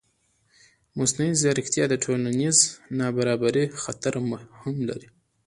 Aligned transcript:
مصنوعي 0.97 1.33
ځیرکتیا 1.41 1.85
د 1.89 1.95
ټولنیز 2.03 2.57
نابرابرۍ 2.99 3.65
خطر 3.81 4.13
هم 4.61 4.75
لري. 4.89 5.07